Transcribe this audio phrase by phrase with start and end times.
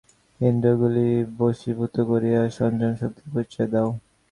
[0.39, 1.07] ইন্দ্রিয়গুলি
[1.37, 3.89] বশীভূত করিয়া সংযমশক্তির পরিচয় দাও।